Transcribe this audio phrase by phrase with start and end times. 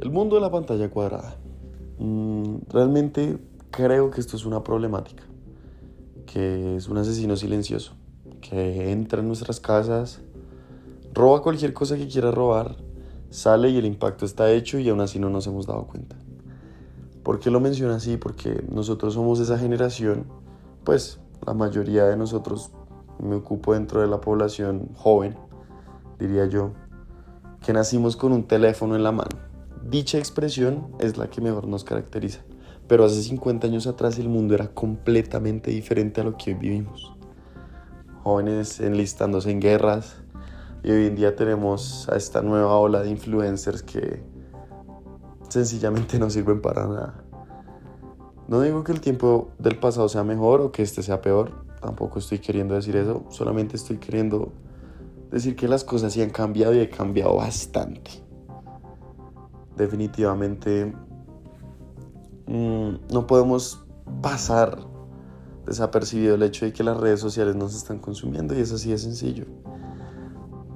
[0.00, 1.34] El mundo de la pantalla cuadrada.
[1.98, 3.38] Mm, realmente
[3.72, 5.24] creo que esto es una problemática,
[6.24, 7.94] que es un asesino silencioso,
[8.40, 10.20] que entra en nuestras casas,
[11.12, 12.76] roba cualquier cosa que quiera robar,
[13.30, 16.14] sale y el impacto está hecho y aún así no nos hemos dado cuenta.
[17.24, 18.16] ¿Por qué lo menciono así?
[18.16, 20.26] Porque nosotros somos esa generación,
[20.84, 22.70] pues la mayoría de nosotros
[23.18, 25.36] me ocupo dentro de la población joven,
[26.20, 26.70] diría yo,
[27.66, 29.48] que nacimos con un teléfono en la mano.
[29.88, 32.40] Dicha expresión es la que mejor nos caracteriza.
[32.86, 37.14] Pero hace 50 años atrás el mundo era completamente diferente a lo que hoy vivimos.
[38.22, 40.16] Jóvenes enlistándose en guerras
[40.84, 44.22] y hoy en día tenemos a esta nueva ola de influencers que
[45.48, 47.24] sencillamente no sirven para nada.
[48.46, 52.18] No digo que el tiempo del pasado sea mejor o que este sea peor, tampoco
[52.18, 54.52] estoy queriendo decir eso, solamente estoy queriendo
[55.30, 58.27] decir que las cosas sí han cambiado y han cambiado bastante.
[59.78, 60.92] Definitivamente
[62.48, 63.86] mm, no podemos
[64.20, 64.76] pasar
[65.64, 68.98] desapercibido el hecho de que las redes sociales nos están consumiendo y es así de
[68.98, 69.44] sencillo.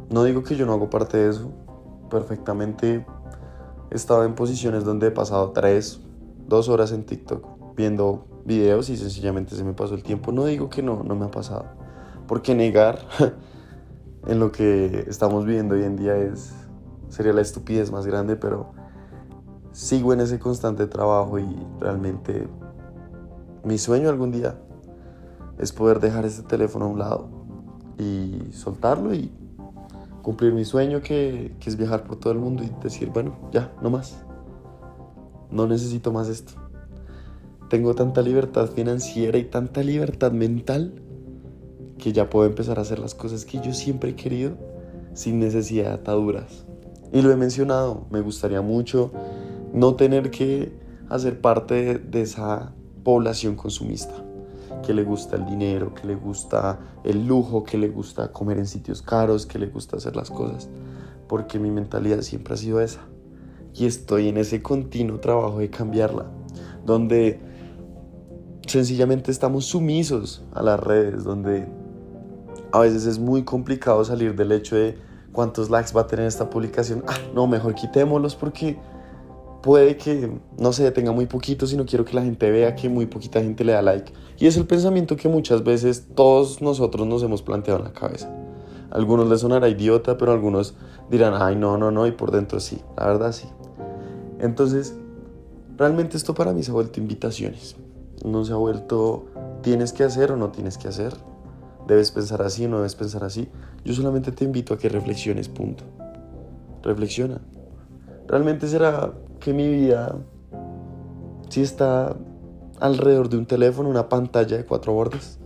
[0.08, 1.50] No digo que yo no hago parte de eso,
[2.10, 3.04] perfectamente
[3.90, 6.00] he estado en posiciones donde he pasado tres,
[6.46, 10.30] dos horas en TikTok viendo videos y sencillamente se me pasó el tiempo.
[10.30, 11.64] No digo que no, no me ha pasado,
[12.28, 13.00] porque negar
[14.28, 16.54] en lo que estamos viviendo hoy en día es
[17.12, 18.72] sería la estupidez más grande, pero
[19.72, 21.46] sigo en ese constante trabajo y
[21.80, 22.46] realmente
[23.64, 24.58] mi sueño algún día
[25.58, 27.28] es poder dejar este teléfono a un lado
[27.98, 29.32] y soltarlo y
[30.22, 33.72] cumplir mi sueño que, que, es viajar por todo el mundo y decir, bueno, ya,
[33.82, 34.24] no más.
[35.50, 36.52] No necesito más esto.
[37.68, 41.02] Tengo tanta libertad financiera y tanta libertad mental
[41.98, 44.52] que ya puedo empezar a hacer las cosas que yo siempre he querido
[45.14, 46.66] sin necesidad de ataduras.
[47.12, 49.12] Y lo he mencionado, me gustaría mucho
[49.72, 50.72] no tener que
[51.08, 52.72] hacer parte de, esa
[53.04, 54.14] población consumista,
[54.84, 58.66] que le gusta el dinero, que le gusta el lujo, que le gusta comer en
[58.66, 60.68] sitios caros, que le gusta hacer las cosas,
[61.28, 63.00] porque mi mentalidad siempre ha sido esa.
[63.74, 66.26] Y estoy en ese continuo trabajo de cambiarla,
[66.84, 67.40] donde
[68.66, 71.66] sencillamente estamos sumisos a las redes, donde
[72.72, 74.98] a veces es muy complicado salir del hecho de
[75.32, 77.02] cuántos likes va a tener esta publicación.
[77.06, 78.78] Ah, no, mejor quitémoslos porque
[79.62, 82.88] puede que, no se tenga muy poquitos y no quiero que la gente vea que
[82.88, 84.12] muy poquita gente le da like.
[84.38, 88.30] Y es el pensamiento que muchas veces todos nosotros nos hemos planteado en la cabeza.
[88.90, 90.74] algunos les sonará idiota, pero algunos
[91.10, 93.48] dirán, ay, no, no, no, y por dentro sí, la verdad sí.
[94.38, 94.94] Entonces,
[95.76, 97.76] realmente esto para mí se ha vuelto invitaciones.
[98.24, 99.26] No se ha vuelto,
[99.62, 101.14] tienes que hacer o no tienes que hacer
[101.86, 103.48] debes pensar así, no debes pensar así.
[103.84, 105.84] Yo solamente te invito a que reflexiones, punto.
[106.82, 107.40] Reflexiona.
[108.28, 109.12] ¿Realmente será
[109.42, 110.16] que mi vida
[111.48, 112.16] si está
[112.80, 115.38] alrededor de un teléfono, una pantalla de cuatro bordes?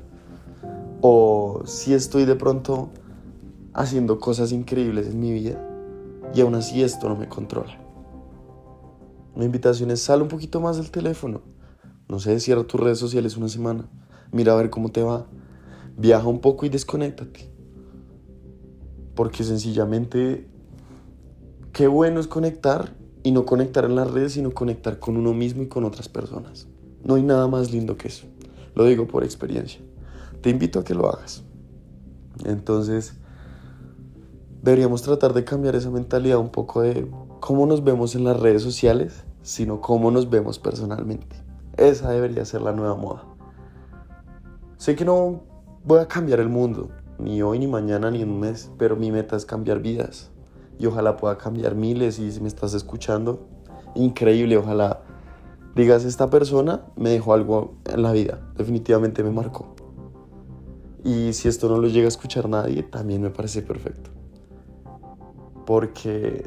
[1.00, 2.90] ¿O si estoy de pronto
[3.74, 5.60] haciendo cosas increíbles en mi vida
[6.34, 7.78] y aún así esto no me controla?
[9.34, 11.42] Mi invitación es sal un poquito más del teléfono.
[12.08, 13.88] No sé, cierra tus redes sociales una semana.
[14.30, 15.26] Mira a ver cómo te va
[15.98, 17.50] Viaja un poco y desconéctate.
[19.14, 20.46] Porque sencillamente,
[21.72, 22.95] qué bueno es conectar
[23.26, 26.68] y no conectar en las redes, sino conectar con uno mismo y con otras personas.
[27.02, 28.24] No hay nada más lindo que eso.
[28.76, 29.80] Lo digo por experiencia.
[30.42, 31.42] Te invito a que lo hagas.
[32.44, 33.14] Entonces,
[34.62, 37.10] deberíamos tratar de cambiar esa mentalidad un poco de
[37.40, 41.34] cómo nos vemos en las redes sociales, sino cómo nos vemos personalmente.
[41.76, 43.24] Esa debería ser la nueva moda.
[44.76, 45.42] Sé que no
[45.82, 49.10] voy a cambiar el mundo, ni hoy, ni mañana, ni en un mes, pero mi
[49.10, 50.30] meta es cambiar vidas.
[50.78, 53.46] Y ojalá pueda cambiar miles y si me estás escuchando,
[53.94, 55.02] increíble, ojalá
[55.74, 59.74] digas, esta persona me dejó algo en la vida, definitivamente me marcó.
[61.04, 64.10] Y si esto no lo llega a escuchar nadie, también me parece perfecto.
[65.64, 66.44] Porque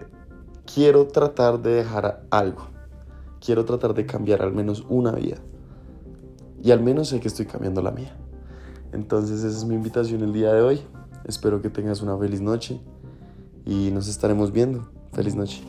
[0.65, 2.67] quiero tratar de dejar algo.
[3.39, 5.37] Quiero tratar de cambiar al menos una vida.
[6.61, 8.13] Y al menos sé que estoy cambiando la mía.
[8.91, 10.81] Entonces esa es mi invitación el día de hoy.
[11.25, 12.81] Espero que tengas una feliz noche
[13.65, 14.89] y nos estaremos viendo.
[15.13, 15.61] Feliz noche.